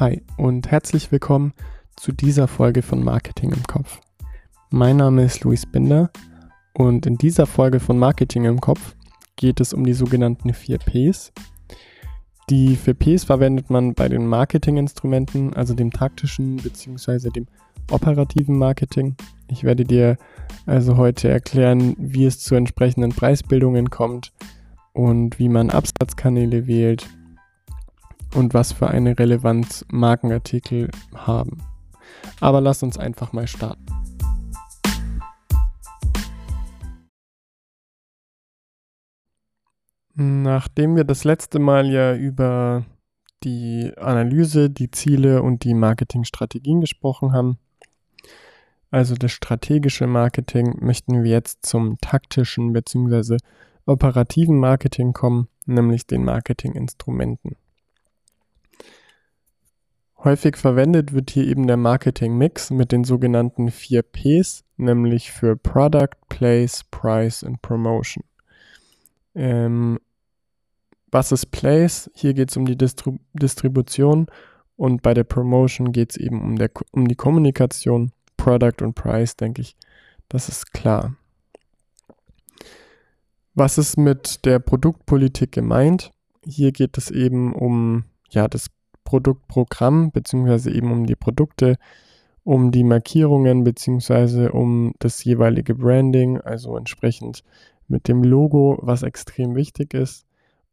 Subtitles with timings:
[0.00, 1.52] Hi und herzlich willkommen
[1.94, 4.00] zu dieser Folge von Marketing im Kopf.
[4.70, 6.10] Mein Name ist Luis Binder
[6.72, 8.96] und in dieser Folge von Marketing im Kopf
[9.36, 11.34] geht es um die sogenannten 4 Ps.
[12.48, 17.28] Die 4 Ps verwendet man bei den Marketinginstrumenten, also dem taktischen bzw.
[17.28, 17.46] dem
[17.90, 19.16] operativen Marketing.
[19.48, 20.16] Ich werde dir
[20.64, 24.32] also heute erklären, wie es zu entsprechenden Preisbildungen kommt
[24.94, 27.06] und wie man Absatzkanäle wählt
[28.34, 31.58] und was für eine Relevanz Markenartikel haben.
[32.40, 33.84] Aber lass uns einfach mal starten.
[40.14, 42.84] Nachdem wir das letzte Mal ja über
[43.42, 47.58] die Analyse, die Ziele und die Marketingstrategien gesprochen haben,
[48.90, 53.38] also das strategische Marketing, möchten wir jetzt zum taktischen bzw.
[53.86, 57.56] operativen Marketing kommen, nämlich den Marketinginstrumenten.
[60.22, 66.10] Häufig verwendet wird hier eben der Marketing-Mix mit den sogenannten 4 Ps, nämlich für Product,
[66.28, 68.22] Place, Price und Promotion.
[69.34, 69.98] Ähm,
[71.10, 72.10] was ist Place?
[72.14, 74.26] Hier geht es um die Distri Distribution
[74.76, 78.12] und bei der Promotion geht es eben um, der, um die Kommunikation.
[78.36, 79.76] Product und Price, denke ich,
[80.28, 81.14] das ist klar.
[83.54, 86.10] Was ist mit der Produktpolitik gemeint?
[86.44, 88.70] Hier geht es eben um ja, das
[89.10, 91.78] Produktprogramm, beziehungsweise eben um die Produkte,
[92.44, 97.42] um die Markierungen, beziehungsweise um das jeweilige Branding, also entsprechend
[97.88, 100.26] mit dem Logo, was extrem wichtig ist,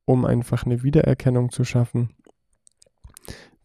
[0.05, 2.11] um einfach eine Wiedererkennung zu schaffen.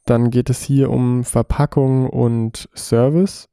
[0.07, 3.51] Dann geht es hier um Verpackung und Service.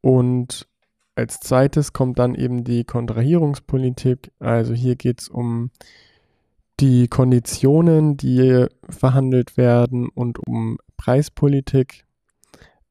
[0.00, 0.66] Und
[1.14, 4.32] als zweites kommt dann eben die Kontrahierungspolitik.
[4.40, 5.70] Also hier geht es um
[6.80, 12.04] die Konditionen, die verhandelt werden und um Preispolitik.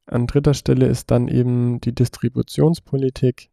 [0.05, 3.49] An dritter Stelle ist dann eben die Distributionspolitik.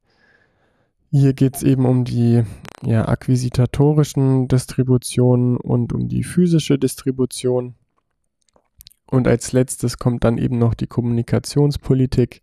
[1.11, 2.43] Hier geht es eben um die
[2.83, 7.75] ja, akquisitatorischen Distributionen und um die physische Distribution.
[9.11, 12.43] Und als letztes kommt dann eben noch die Kommunikationspolitik.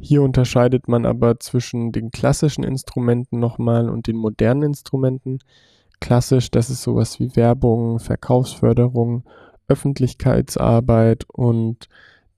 [0.00, 5.40] Hier unterscheidet man aber zwischen den klassischen Instrumenten nochmal und den modernen Instrumenten
[6.00, 9.24] klassisch, das ist sowas wie Werbung, Verkaufsförderung,
[9.68, 11.88] Öffentlichkeitsarbeit und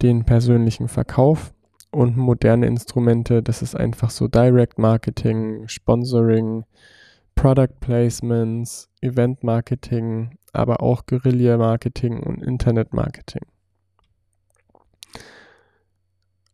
[0.03, 1.53] den persönlichen Verkauf.
[1.93, 6.65] Und moderne Instrumente, das ist einfach so Direct Marketing, Sponsoring,
[7.35, 13.43] Product Placements, Event Marketing, aber auch Guerilla Marketing und Internet Marketing.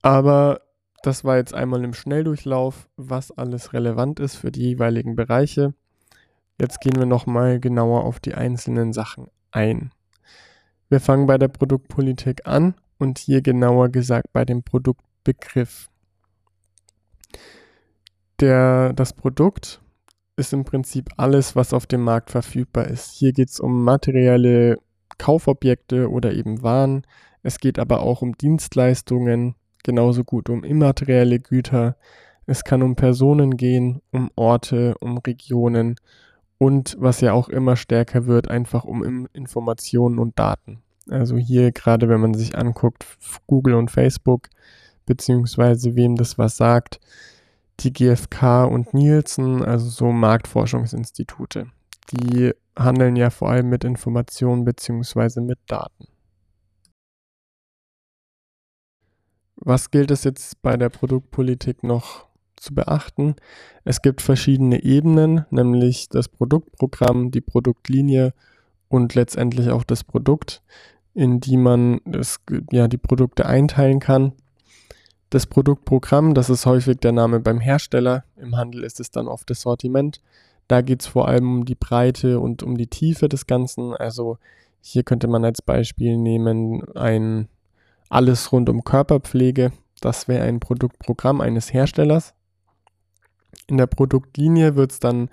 [0.00, 0.60] Aber
[1.02, 5.74] das war jetzt einmal im Schnelldurchlauf, was alles relevant ist für die jeweiligen Bereiche.
[6.58, 9.90] Jetzt gehen wir nochmal genauer auf die einzelnen Sachen ein.
[10.88, 15.90] Wir fangen bei der Produktpolitik an und hier genauer gesagt bei dem Produktbegriff.
[18.40, 19.80] Der, das Produkt
[20.36, 23.12] ist im Prinzip alles, was auf dem Markt verfügbar ist.
[23.12, 24.78] Hier geht es um materielle
[25.18, 27.06] Kaufobjekte oder eben Waren.
[27.42, 31.96] Es geht aber auch um Dienstleistungen, genauso gut um immaterielle Güter.
[32.46, 35.96] Es kann um Personen gehen, um Orte, um Regionen
[36.58, 40.82] und was ja auch immer stärker wird, einfach um Informationen und Daten.
[41.08, 43.06] Also hier gerade, wenn man sich anguckt,
[43.46, 44.48] Google und Facebook,
[45.04, 47.00] beziehungsweise wem das was sagt,
[47.80, 51.66] die GfK und Nielsen, also so Marktforschungsinstitute,
[52.10, 56.08] die handeln ja vor allem mit Informationen beziehungsweise mit Daten.
[59.56, 63.36] Was gilt es jetzt bei der Produktpolitik noch zu beachten.
[63.84, 68.32] Es gibt verschiedene Ebenen, nämlich das Produktprogramm, die Produktlinie
[68.88, 70.62] und letztendlich auch das Produkt,
[71.14, 72.40] in die man das,
[72.70, 74.32] ja, die Produkte einteilen kann.
[75.30, 78.24] Das Produktprogramm, das ist häufig der Name beim Hersteller.
[78.36, 80.20] Im Handel ist es dann oft das Sortiment.
[80.68, 83.94] Da geht es vor allem um die Breite und um die Tiefe des Ganzen.
[83.94, 84.38] Also
[84.80, 87.48] hier könnte man als Beispiel nehmen ein
[88.08, 89.72] alles rund um Körperpflege.
[90.00, 92.34] Das wäre ein Produktprogramm eines Herstellers.
[93.66, 95.28] In der Produktlinie wird es dann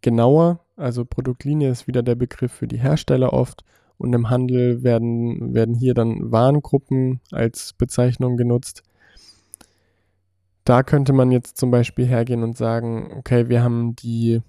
[0.00, 0.60] genauer.
[0.76, 3.64] Also Produktlinie ist wieder der Begriff für die Hersteller oft.
[3.98, 8.82] Und im Handel werden, werden hier dann Warengruppen als Bezeichnung genutzt.
[10.64, 14.42] Da könnte man jetzt zum Beispiel hergehen und sagen, okay, wir haben die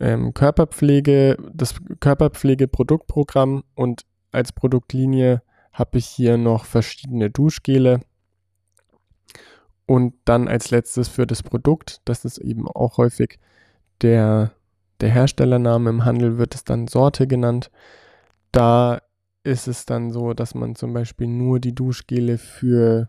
[0.00, 5.42] ähm, Körperpflege, das Körperpflege-Produktprogramm und als Produktlinie
[5.72, 8.00] habe ich hier noch verschiedene Duschgele
[9.86, 13.38] und dann als letztes für das Produkt, das ist eben auch häufig
[14.00, 14.52] der,
[15.00, 17.70] der Herstellername im Handel, wird es dann Sorte genannt.
[18.52, 19.00] Da
[19.44, 23.08] ist es dann so, dass man zum Beispiel nur die Duschgele für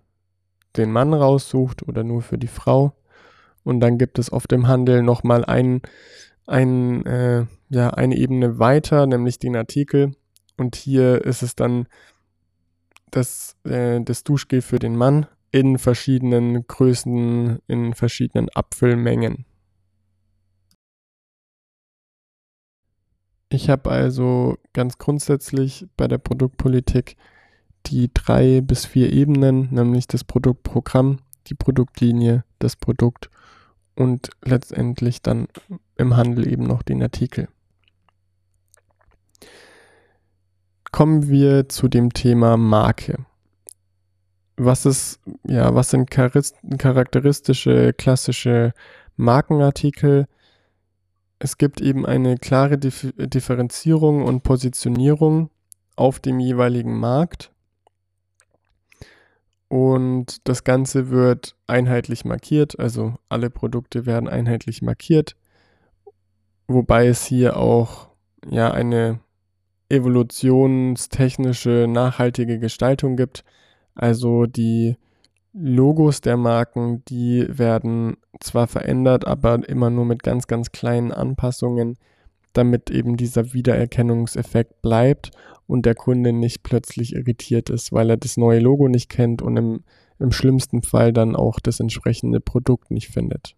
[0.75, 2.93] den Mann raussucht oder nur für die Frau.
[3.63, 5.81] Und dann gibt es oft im Handel nochmal ein,
[6.47, 10.15] ein, äh, ja, eine Ebene weiter, nämlich den Artikel.
[10.57, 11.87] Und hier ist es dann
[13.11, 19.45] das, äh, das Duschgel für den Mann in verschiedenen Größen, in verschiedenen Abfüllmengen.
[23.49, 27.17] Ich habe also ganz grundsätzlich bei der Produktpolitik
[27.85, 33.29] die drei bis vier Ebenen, nämlich das Produktprogramm, die Produktlinie, das Produkt
[33.95, 35.47] und letztendlich dann
[35.97, 37.47] im Handel eben noch den Artikel.
[40.91, 43.23] Kommen wir zu dem Thema Marke.
[44.55, 48.73] Was ist, ja, was sind charakteristische klassische
[49.15, 50.27] Markenartikel?
[51.39, 55.49] Es gibt eben eine klare Differenzierung und Positionierung
[55.95, 57.51] auf dem jeweiligen Markt.
[59.67, 65.35] Und das Ganze wird einheitlich markiert, also alle Produkte werden einheitlich markiert,
[66.67, 68.09] wobei es hier auch
[68.47, 69.19] ja eine
[69.89, 73.43] evolutionstechnische nachhaltige Gestaltung gibt.
[73.95, 74.95] Also die
[75.53, 81.97] Logos der Marken, die werden zwar verändert, aber immer nur mit ganz, ganz kleinen Anpassungen,
[82.53, 85.31] damit eben dieser Wiedererkennungseffekt bleibt
[85.67, 89.57] und der Kunde nicht plötzlich irritiert ist, weil er das neue Logo nicht kennt und
[89.57, 89.83] im,
[90.19, 93.55] im schlimmsten Fall dann auch das entsprechende Produkt nicht findet.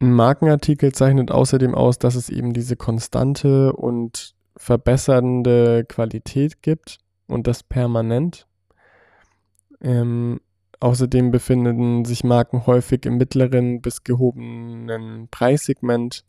[0.00, 7.46] Ein Markenartikel zeichnet außerdem aus, dass es eben diese konstante und verbessernde Qualität gibt und
[7.46, 8.46] das permanent.
[9.80, 10.40] Ähm,
[10.80, 16.24] außerdem befinden sich Marken häufig im mittleren bis gehobenen Preissegment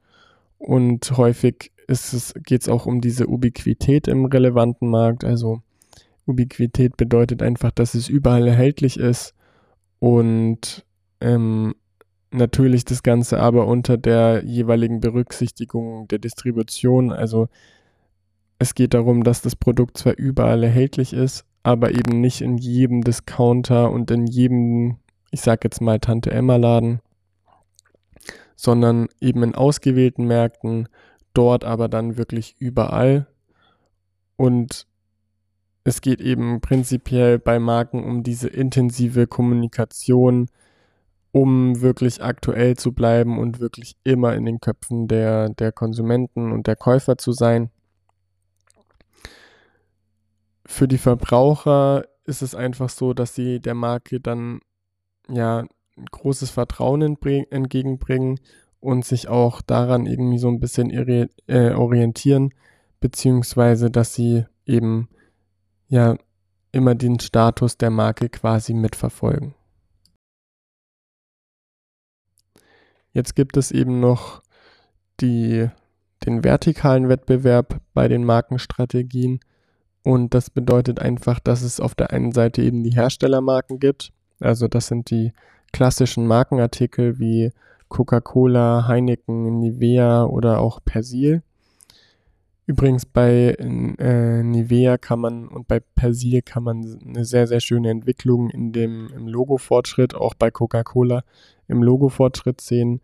[0.60, 1.72] und häufig
[2.44, 5.24] geht es auch um diese Ubiquität im relevanten Markt.
[5.24, 5.62] Also
[6.28, 9.34] Ubiquität bedeutet einfach, dass es überall erhältlich ist
[9.98, 10.86] und
[11.22, 11.74] ähm,
[12.32, 17.12] natürlich das Ganze aber unter der jeweiligen Berücksichtigung der Distribution.
[17.12, 17.50] Also
[18.60, 23.02] es geht darum, dass das Produkt zwar überall erhältlich ist, aber eben nicht in jedem
[23.02, 24.98] Discounter und in jedem,
[25.32, 27.00] ich sag jetzt mal Tante Emma Laden,
[28.58, 30.90] sondern eben in ausgewählten Märkten,
[31.34, 33.28] dort aber dann wirklich überall.
[34.36, 34.86] Und
[35.86, 40.50] es geht eben prinzipiell bei Marken um diese intensive Kommunikation,
[41.32, 46.68] um wirklich aktuell zu bleiben und wirklich immer in den Köpfen der, der Konsumenten und
[46.68, 47.70] der Käufer zu sein.
[50.70, 54.60] Für die Verbraucher ist es einfach so, dass sie der Marke dann
[55.28, 55.66] ja
[56.12, 58.40] großes Vertrauen entgegenbringen
[58.80, 60.92] und sich auch daran irgendwie so ein bisschen
[61.48, 62.54] äh, orientieren,
[63.00, 65.10] beziehungsweise dass sie eben
[65.88, 66.16] ja
[66.72, 69.56] immer den Status der Marke quasi mitverfolgen.
[73.12, 74.44] Jetzt gibt es eben noch
[75.20, 75.68] die,
[76.28, 79.40] den vertikalen Wettbewerb bei den Markenstrategien.
[80.04, 84.12] Und das bedeutet einfach, dass es auf der einen Seite eben die Herstellermarken gibt.
[84.40, 85.34] Also das sind die
[85.74, 87.52] klassischen Markenartikel wie
[87.90, 91.42] Coca-Cola, Heineken, Nivea oder auch Persil.
[92.66, 97.90] Übrigens bei äh, Nivea kann man und bei Persil kann man eine sehr, sehr schöne
[97.90, 101.24] Entwicklung in dem, im Logo-Fortschritt, auch bei Coca-Cola
[101.68, 103.02] im Logo-Fortschritt sehen.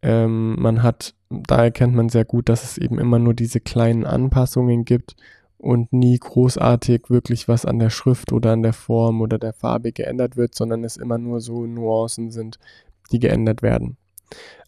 [0.00, 4.06] Ähm, man hat, da erkennt man sehr gut, dass es eben immer nur diese kleinen
[4.06, 5.14] Anpassungen gibt
[5.62, 9.92] und nie großartig wirklich was an der Schrift oder an der Form oder der Farbe
[9.92, 12.58] geändert wird, sondern es immer nur so Nuancen sind,
[13.12, 13.96] die geändert werden.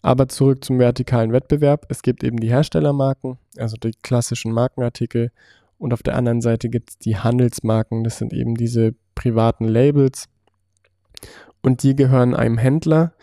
[0.03, 1.87] Aber zurück zum vertikalen Wettbewerb.
[1.89, 5.33] Es gibt eben die Herstellermarken, also die klassischen Markenartikel.
[5.79, 8.05] Und auf der anderen Seite gibt es die Handelsmarken.
[8.05, 10.29] Das sind eben diese privaten Labels.
[11.61, 13.15] Und die gehören einem Händler.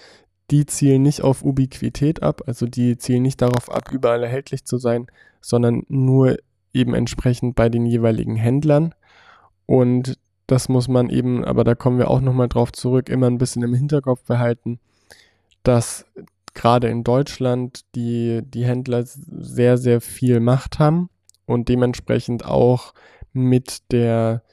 [0.49, 4.77] Die zielen nicht auf Ubiquität ab, also die zielen nicht darauf ab, überall erhältlich zu
[4.77, 5.07] sein,
[5.39, 6.35] sondern nur
[6.73, 8.93] eben entsprechend bei den jeweiligen Händlern.
[9.65, 13.37] Und das muss man eben, aber da kommen wir auch nochmal drauf zurück, immer ein
[13.37, 14.79] bisschen im Hinterkopf behalten,
[15.63, 16.05] dass
[16.53, 21.09] gerade in Deutschland die, die Händler sehr, sehr viel Macht haben
[21.45, 22.93] und dementsprechend auch
[23.33, 24.43] mit der,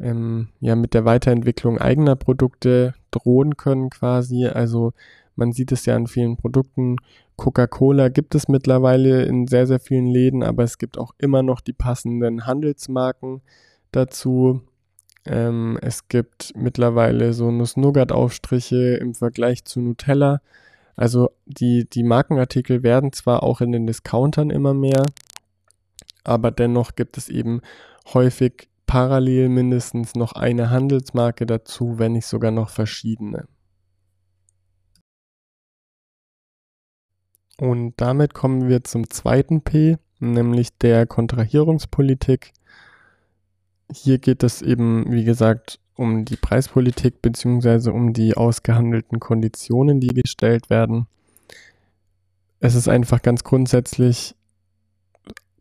[0.00, 4.46] ähm, ja, mit der Weiterentwicklung eigener Produkte drohen können quasi.
[4.46, 4.92] Also
[5.36, 6.96] man sieht es ja an vielen Produkten.
[7.36, 11.60] Coca-Cola gibt es mittlerweile in sehr, sehr vielen Läden, aber es gibt auch immer noch
[11.60, 13.42] die passenden Handelsmarken
[13.90, 14.62] dazu.
[15.26, 20.40] Ähm, es gibt mittlerweile so Nuss-Nougat-Aufstriche im Vergleich zu Nutella.
[20.96, 25.04] Also die, die Markenartikel werden zwar auch in den Discountern immer mehr,
[26.22, 27.60] aber dennoch gibt es eben
[28.12, 33.48] häufig parallel mindestens noch eine Handelsmarke dazu, wenn nicht sogar noch verschiedene.
[37.58, 42.52] Und damit kommen wir zum zweiten P, nämlich der Kontrahierungspolitik.
[43.92, 47.90] Hier geht es eben, wie gesagt, um die Preispolitik bzw.
[47.90, 51.06] um die ausgehandelten Konditionen, die gestellt werden.
[52.58, 54.34] Es ist einfach ganz grundsätzlich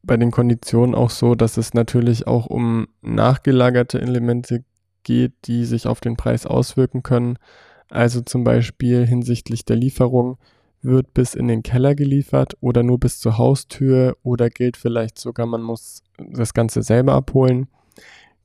[0.01, 4.63] bei den Konditionen auch so, dass es natürlich auch um nachgelagerte Elemente
[5.03, 7.37] geht, die sich auf den Preis auswirken können.
[7.89, 10.37] Also zum Beispiel hinsichtlich der Lieferung
[10.83, 15.45] wird bis in den Keller geliefert oder nur bis zur Haustür oder gilt vielleicht sogar,
[15.45, 17.67] man muss das Ganze selber abholen.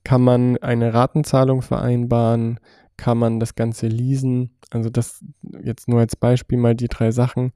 [0.03, 2.59] Kann man eine Ratenzahlung vereinbaren?
[2.97, 4.51] Kann man das Ganze leasen?
[4.71, 5.23] Also das
[5.63, 7.51] jetzt nur als Beispiel mal die drei Sachen.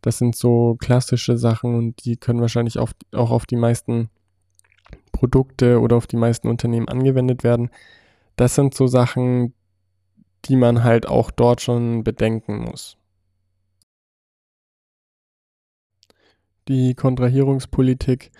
[0.00, 4.08] Das sind so klassische Sachen und die können wahrscheinlich auf, auch auf die meisten
[5.10, 7.70] Produkte oder auf die meisten Unternehmen angewendet werden.
[8.36, 9.52] Das sind so Sachen,
[10.44, 12.96] die man halt auch dort schon bedenken muss.
[16.68, 18.30] Die Kontrahierungspolitik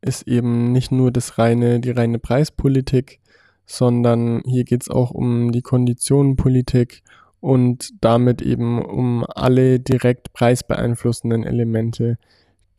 [0.00, 3.20] ist eben nicht nur das reine, die reine Preispolitik,
[3.66, 7.02] sondern hier geht es auch um die Konditionenpolitik
[7.40, 12.18] und damit eben um alle direkt preisbeeinflussenden Elemente,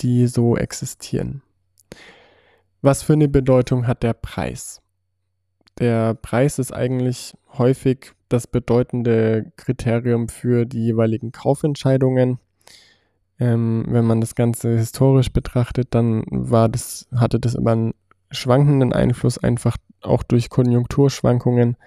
[0.01, 1.41] die so existieren.
[2.81, 4.81] Was für eine Bedeutung hat der Preis?
[5.79, 12.39] Der Preis ist eigentlich häufig das bedeutende Kriterium für die jeweiligen Kaufentscheidungen.
[13.39, 17.93] Ähm, wenn man das Ganze historisch betrachtet, dann war das, hatte das immer einen
[18.31, 21.77] schwankenden Einfluss, einfach auch durch Konjunkturschwankungen.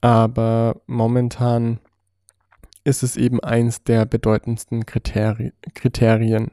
[0.00, 1.80] Aber momentan
[2.84, 5.52] ist es eben eins der bedeutendsten Kriterien.
[5.74, 6.50] Kriterien.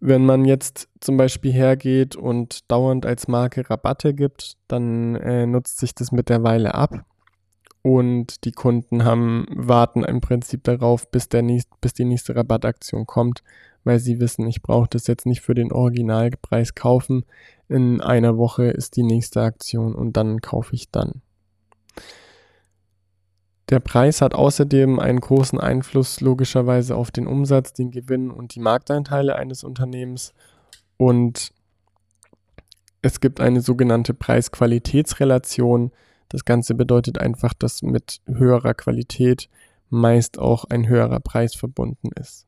[0.00, 5.78] Wenn man jetzt zum Beispiel hergeht und dauernd als Marke Rabatte gibt, dann äh, nutzt
[5.78, 7.04] sich das mittlerweile ab
[7.82, 13.06] und die Kunden haben, warten im Prinzip darauf, bis, der nächst, bis die nächste Rabattaktion
[13.06, 13.42] kommt,
[13.84, 17.24] weil sie wissen, ich brauche das jetzt nicht für den Originalpreis kaufen.
[17.68, 21.22] In einer Woche ist die nächste Aktion und dann kaufe ich dann.
[23.70, 28.60] Der Preis hat außerdem einen großen Einfluss logischerweise auf den Umsatz, den Gewinn und die
[28.60, 30.32] Markteinteile eines Unternehmens
[30.96, 31.52] und
[33.00, 35.92] es gibt eine sogenannte Preis-Qualitäts-Relation,
[36.28, 39.48] das Ganze bedeutet einfach, dass mit höherer Qualität
[39.90, 42.46] meist auch ein höherer Preis verbunden ist.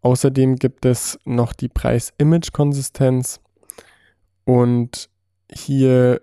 [0.00, 3.40] Außerdem gibt es noch die Preis-Image-Konsistenz
[4.44, 5.08] und
[5.50, 6.20] hier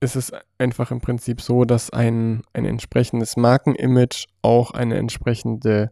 [0.00, 5.90] ist es einfach im Prinzip so, dass ein, ein entsprechendes Markenimage auch eine entsprechende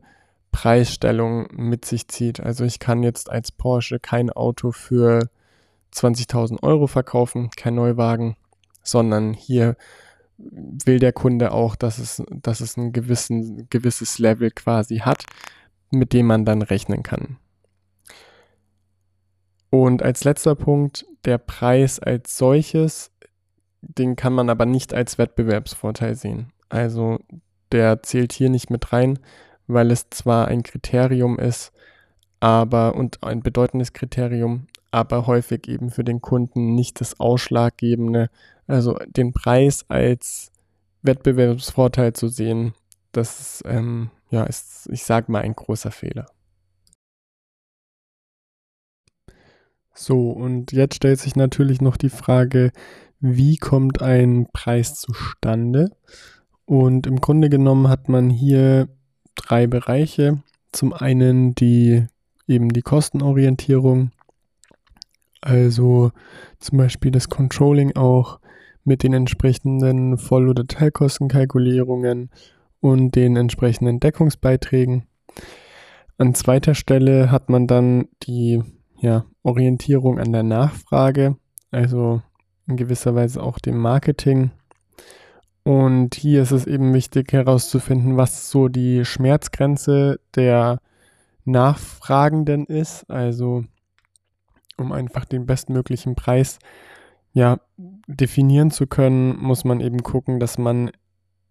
[0.51, 2.41] Preisstellung mit sich zieht.
[2.41, 5.31] Also ich kann jetzt als Porsche kein Auto für
[5.95, 8.37] 20.000 Euro verkaufen, kein Neuwagen,
[8.83, 9.77] sondern hier
[10.39, 15.25] will der Kunde auch, dass es, dass es ein gewissen, gewisses Level quasi hat,
[15.91, 17.39] mit dem man dann rechnen kann.
[19.71, 23.11] Und als letzter Punkt, der Preis als solches,
[23.81, 26.53] den kann man aber nicht als Wettbewerbsvorteil sehen.
[26.69, 27.21] Also
[27.73, 29.19] der zählt hier nicht mit rein,
[29.67, 31.73] weil es zwar ein Kriterium ist,
[32.41, 38.31] aber und ein bedeutendes Kriterium, aber häufig eben für den Kunden nicht das ausschlaggebende,
[38.67, 40.53] also den Preis als
[41.03, 42.75] Wettbewerbsvorteil zu sehen,
[43.11, 46.27] das ist, ähm, ja, ist, ich sage mal, ein großer Fehler.
[49.95, 52.73] So, und jetzt stellt sich natürlich noch die Frage,
[53.21, 55.91] wie kommt ein Preis zustande?
[56.65, 58.89] Und im Grunde genommen hat man hier
[59.35, 60.43] drei Bereiche.
[60.73, 62.07] Zum einen die
[62.47, 64.11] eben die Kostenorientierung,
[65.43, 66.13] also
[66.59, 68.41] zum Beispiel das Controlling auch
[68.85, 72.31] mit den entsprechenden Voll- oder Teilkostenkalkulierungen
[72.81, 75.05] und den entsprechenden Deckungsbeiträgen.
[76.19, 78.63] An zweiter Stelle hat man dann die
[78.99, 81.37] ja, Orientierung an der Nachfrage,
[81.71, 82.23] also
[82.67, 84.53] in gewisser Weise auch dem Marketing.
[85.65, 90.81] Und hier ist es eben wichtig herauszufinden, was so die Schmerzgrenze der
[91.45, 93.65] Nachfragenden ist, also
[94.83, 96.59] um einfach den bestmöglichen Preis
[97.33, 97.61] ja,
[98.07, 100.91] definieren zu können, muss man eben gucken, dass man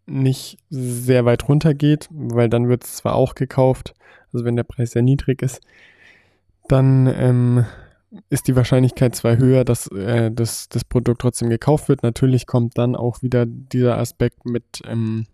[0.06, 3.94] nicht sehr weit runter geht, weil dann wird es zwar auch gekauft,
[4.34, 5.62] also wenn der Preis sehr niedrig ist,
[6.68, 7.66] dann ähm,
[8.30, 12.04] ist die Wahrscheinlichkeit zwar höher, dass äh, das, das Produkt trotzdem gekauft wird.
[12.04, 15.26] Natürlich kommt dann auch wieder dieser Aspekt mit, ähm,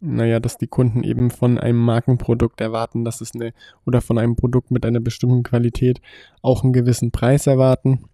[0.00, 3.52] naja, dass die Kunden eben von einem Markenprodukt erwarten, dass es eine
[3.86, 6.00] oder von einem Produkt mit einer bestimmten Qualität
[6.42, 8.04] auch einen gewissen Preis erwarten.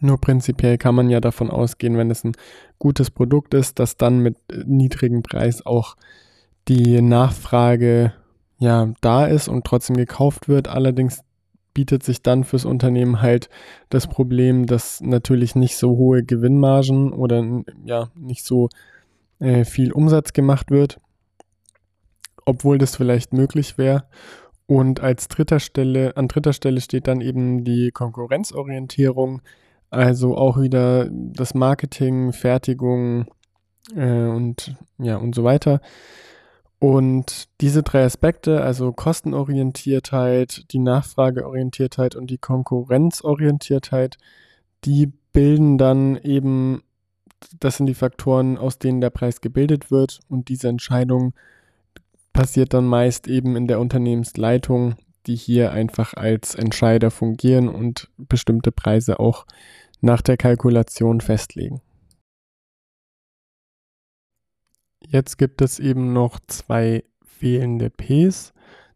[0.00, 2.32] Nur prinzipiell kann man ja davon ausgehen, wenn es ein
[2.78, 5.96] gutes Produkt ist, dass dann mit niedrigem Preis auch
[6.68, 8.12] die Nachfrage
[8.58, 10.68] ja da ist und trotzdem gekauft wird.
[10.68, 11.22] Allerdings
[11.74, 13.48] bietet sich dann fürs Unternehmen halt
[13.88, 18.68] das Problem, dass natürlich nicht so hohe Gewinnmargen oder ja nicht so
[19.38, 21.00] äh, viel Umsatz gemacht wird,
[22.48, 24.04] obwohl das vielleicht möglich wäre.
[24.66, 29.42] Und als dritter Stelle, an dritter Stelle steht dann eben die Konkurrenzorientierung,
[29.90, 33.26] also auch wieder das Marketing, Fertigung
[33.94, 35.82] äh, und ja und so weiter.
[36.78, 44.16] Und diese drei Aspekte, also Kostenorientiertheit, die Nachfrageorientiertheit und die Konkurrenzorientiertheit,
[44.84, 46.82] die bilden dann eben,
[47.60, 50.20] das sind die Faktoren, aus denen der Preis gebildet wird.
[50.28, 51.34] Und diese Entscheidung
[52.38, 54.94] passiert dann meist eben in der Unternehmensleitung,
[55.26, 59.44] die hier einfach als Entscheider fungieren und bestimmte Preise auch
[60.00, 61.82] nach der Kalkulation festlegen.
[65.04, 68.52] Jetzt gibt es eben noch zwei fehlende Ps.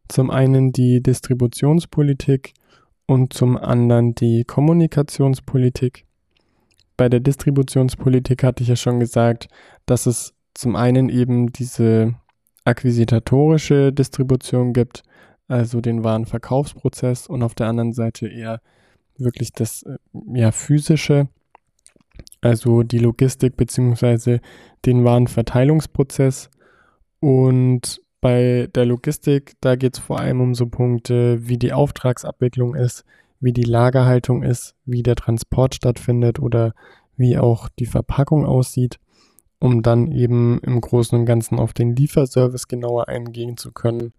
[0.07, 2.55] Zum einen die Distributionspolitik
[3.07, 6.07] und zum anderen die Kommunikationspolitik.
[6.97, 9.49] Bei der Distributionspolitik hatte ich ja schon gesagt,
[9.85, 12.15] dass es zum einen eben diese
[12.65, 15.03] akquisitatorische Distribution gibt,
[15.49, 18.61] also den Warenverkaufsprozess und auf der anderen Seite eher
[19.19, 19.97] wirklich das äh,
[20.35, 21.29] ja, physische
[22.43, 24.41] also die Logistik beziehungsweise
[24.85, 26.51] den Warenverteilungsprozess.
[27.21, 32.75] Und bei der Logistik, da geht es vor allem um so Punkte, wie die Auftragsabwicklung
[32.75, 33.05] ist,
[33.41, 36.75] wie die Lagerhaltung ist, wie der Transport stattfindet oder
[37.17, 38.99] wie auch die Verpackung aussieht,
[39.63, 44.13] um dann eben im Großen und Ganzen auf den Lieferservice genauer eingehen zu können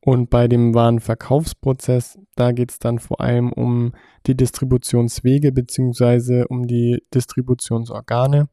[0.00, 3.92] und bei dem Warenverkaufsprozess, da geht es dann vor allem um
[4.26, 6.44] die Distributionswege bzw.
[6.48, 8.48] um die Distributionsorgane,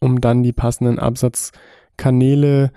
[0.00, 2.70] um dann die passenden Absatzkanäle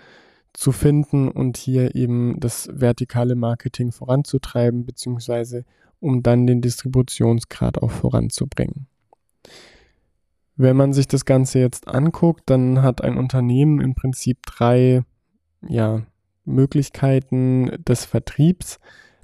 [0.54, 5.64] zu finden und hier eben das vertikale Marketing voranzutreiben bzw.
[6.00, 8.88] um dann den Distributionsgrad auch voranzubringen.
[10.62, 15.04] Wenn man sich das Ganze jetzt anguckt, dann hat ein Unternehmen im Prinzip drei
[15.66, 16.02] ja,
[16.44, 18.78] Möglichkeiten des Vertriebs.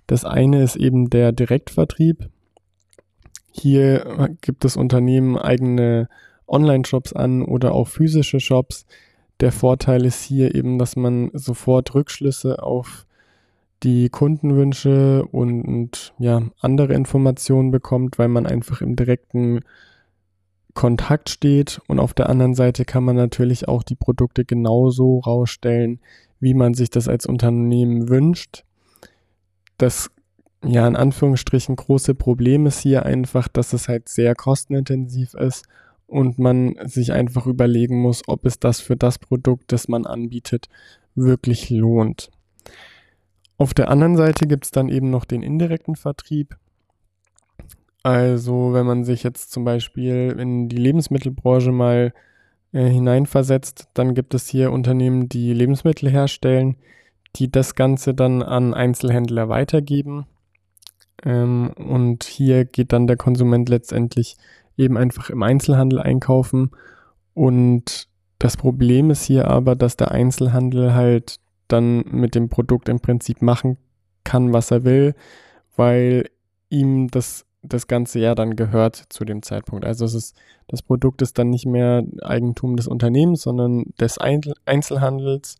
[0.08, 2.30] Das eine ist eben der Direktvertrieb.
[3.52, 6.08] Hier gibt das Unternehmen eigene
[6.48, 8.86] Online-Shops an oder auch physische Shops.
[9.42, 13.06] Der Vorteil ist hier eben, dass man sofort Rückschlüsse auf
[13.84, 19.60] die Kundenwünsche und, und ja, andere Informationen bekommt, weil man einfach im direkten
[20.76, 21.82] Kontakt steht.
[21.88, 26.00] Und auf der anderen Seite kann man natürlich auch die Produkte genauso rausstellen,
[26.40, 28.64] wie man sich das als Unternehmen wünscht.
[29.80, 30.12] Das
[30.64, 35.66] ja in Anführungsstrichen große Problem ist hier einfach, dass es halt sehr kostenintensiv ist
[36.08, 40.68] und man sich einfach überlegen muss, ob es das für das Produkt, das man anbietet,
[41.16, 42.30] wirklich lohnt.
[43.58, 46.58] Auf der anderen Seite gibt es dann eben noch den indirekten Vertrieb.
[48.06, 52.14] Also wenn man sich jetzt zum Beispiel in die Lebensmittelbranche mal
[52.72, 56.76] äh, hineinversetzt, dann gibt es hier Unternehmen, die Lebensmittel herstellen,
[57.36, 60.28] die das Ganze dann an Einzelhändler weitergeben.
[61.24, 64.38] Ähm, und hier geht dann der Konsument letztendlich
[64.78, 66.70] eben einfach im Einzelhandel einkaufen.
[67.34, 73.00] Und das Problem ist hier aber, dass der Einzelhandel halt dann mit dem Produkt im
[73.00, 73.78] Prinzip machen
[74.24, 75.16] kann, was er will,
[75.76, 76.30] weil
[76.70, 79.86] ihm das das ganze Jahr dann gehört zu dem Zeitpunkt.
[79.86, 80.36] Also es ist,
[80.68, 85.58] das Produkt ist dann nicht mehr Eigentum des Unternehmens, sondern des Einzelhandels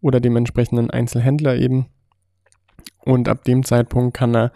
[0.00, 1.86] oder dem entsprechenden Einzelhändler eben.
[3.04, 4.52] Und ab dem Zeitpunkt kann er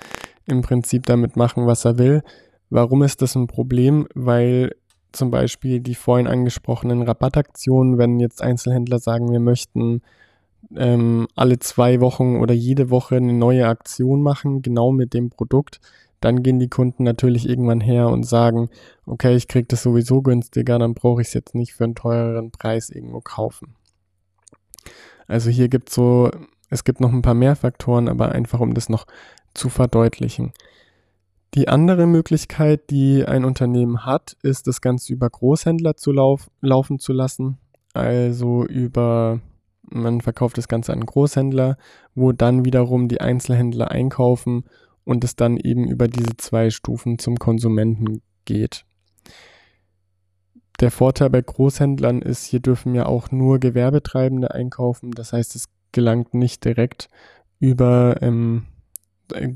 [0.47, 2.23] im Prinzip damit machen, was er will.
[2.71, 4.07] Warum ist das ein Problem?
[4.15, 4.73] Weil
[5.13, 10.03] zum Beispiel die vorhin angesprochenen Rabattaktionen, wenn jetzt Einzelhändler sagen, wir möchten
[10.77, 15.81] ähm, alle zwei Wochen oder jede Woche eine neue Aktion machen, genau mit dem Produkt,
[16.25, 18.71] dann gehen die Kunden natürlich irgendwann her und sagen,
[19.07, 22.51] okay, ich kriege das sowieso günstiger, dann brauche ich es jetzt nicht für einen teureren
[22.51, 23.75] Preis irgendwo kaufen.
[25.27, 26.31] Also hier gibt es so,
[26.71, 29.07] es gibt noch ein paar mehr Faktoren, aber einfach um das noch
[29.55, 30.53] zu verdeutlichen.
[31.55, 36.99] Die andere Möglichkeit, die ein Unternehmen hat, ist das Ganze über Großhändler zu lauf, laufen
[36.99, 37.59] zu lassen.
[37.93, 39.41] Also über,
[39.83, 41.77] man verkauft das Ganze an Großhändler,
[42.15, 44.65] wo dann wiederum die Einzelhändler einkaufen
[45.05, 48.85] und es dann eben über diese zwei Stufen zum Konsumenten geht.
[50.81, 55.13] Der Vorteil bei Großhändlern ist, hier dürfen ja auch nur Gewerbetreibende einkaufen.
[55.13, 57.09] Das heißt, es gelangt nicht direkt
[57.61, 58.67] über, ähm,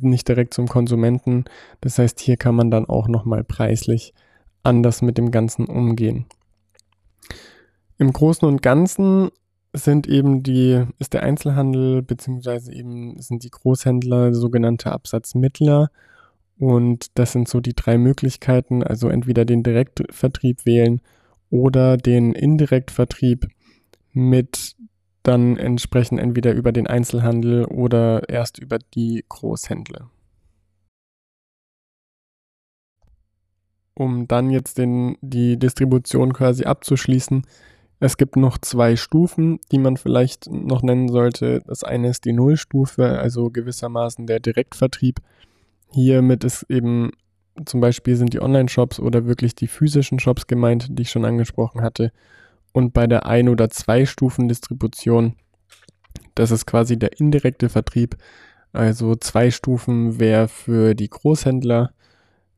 [0.00, 1.44] nicht direkt zum Konsumenten.
[1.80, 4.14] Das heißt, hier kann man dann auch nochmal preislich
[4.62, 6.26] anders mit dem Ganzen umgehen.
[7.98, 9.30] Im Großen und Ganzen
[9.84, 15.90] sind eben die, ist der Einzelhandel beziehungsweise eben sind die Großhändler sogenannte Absatzmittler
[16.58, 21.00] und das sind so die drei Möglichkeiten, also entweder den Direktvertrieb wählen
[21.50, 23.48] oder den Indirektvertrieb
[24.12, 24.76] mit
[25.22, 30.10] dann entsprechend entweder über den Einzelhandel oder erst über die Großhändler.
[33.94, 37.46] Um dann jetzt den, die Distribution quasi abzuschließen,
[37.98, 41.62] es gibt noch zwei Stufen, die man vielleicht noch nennen sollte.
[41.66, 45.20] Das eine ist die Nullstufe, also gewissermaßen der Direktvertrieb.
[45.92, 47.11] Hiermit ist eben
[47.64, 51.80] zum Beispiel sind die Online-Shops oder wirklich die physischen Shops gemeint, die ich schon angesprochen
[51.80, 52.12] hatte.
[52.72, 55.37] Und bei der Ein- oder Zwei-Stufen-Distribution,
[56.35, 58.16] das ist quasi der indirekte Vertrieb.
[58.72, 61.92] Also zwei Stufen wäre für die Großhändler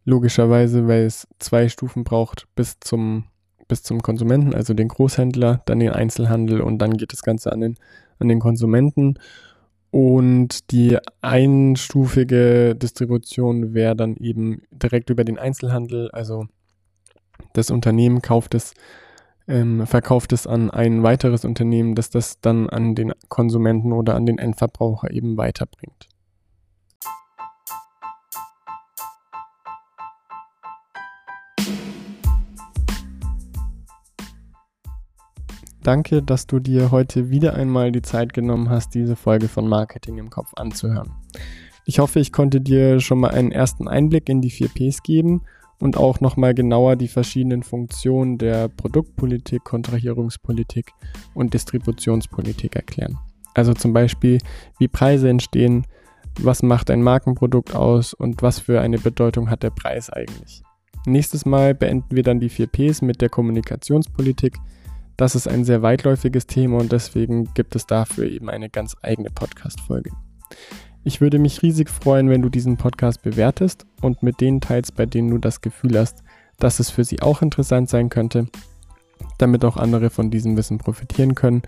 [0.05, 3.27] logischerweise, weil es zwei Stufen braucht bis zum,
[3.68, 7.61] bis zum Konsumenten, also den Großhändler, dann den Einzelhandel und dann geht das Ganze an
[7.61, 7.76] den,
[8.18, 9.18] an den Konsumenten.
[9.90, 16.11] Und die einstufige Distribution wäre dann eben direkt über den Einzelhandel.
[16.11, 16.46] Also
[17.54, 18.74] das Unternehmen kauft es,
[19.46, 24.26] ähm, verkauft es an ein weiteres Unternehmen, das das dann an den Konsumenten oder an
[24.26, 26.09] den Endverbraucher eben weiterbringt.
[35.88, 40.18] Danke, dass du dir heute wieder einmal die Zeit genommen hast, diese Folge von Marketing
[40.18, 41.12] im Kopf anzuhören.
[41.87, 45.44] Ich hoffe, ich konnte dir schon mal einen ersten Einblick in die 4Ps geben
[45.79, 50.92] und auch nochmal genauer die verschiedenen Funktionen der Produktpolitik, Kontrahierungspolitik
[51.33, 53.16] und Distributionspolitik erklären.
[53.55, 54.40] Also zum Beispiel,
[54.79, 55.87] wie Preise entstehen,
[56.38, 60.62] was macht ein Markenprodukt aus und was für eine Bedeutung hat der Preis eigentlich.
[61.07, 64.59] Nächstes Mal beenden wir dann die 4Ps mit der Kommunikationspolitik,
[65.18, 69.31] das ist ein sehr weitläufiges Thema und deswegen gibt es dafür eben eine ganz eigene
[69.31, 70.12] Podcast-Folge.
[71.02, 75.07] Ich würde mich riesig freuen, wenn du diesen Podcast bewertest und mit denen teilst, bei
[75.07, 76.22] denen du das Gefühl hast,
[76.59, 78.46] dass es für sie auch interessant sein könnte,
[79.38, 81.62] damit auch andere von diesem Wissen profitieren können.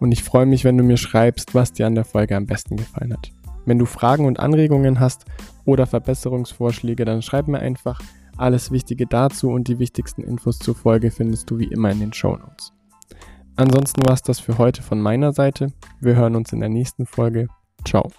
[0.00, 2.76] Und ich freue mich, wenn du mir schreibst, was dir an der Folge am besten
[2.76, 3.30] gefallen hat.
[3.66, 5.26] Wenn du Fragen und Anregungen hast
[5.64, 8.00] oder Verbesserungsvorschläge, dann schreib mir einfach.
[8.36, 12.12] Alles Wichtige dazu und die wichtigsten Infos zur Folge findest du wie immer in den
[12.12, 12.72] Show Notes.
[13.60, 15.70] Ansonsten war es das für heute von meiner Seite.
[16.00, 17.48] Wir hören uns in der nächsten Folge.
[17.84, 18.10] Ciao.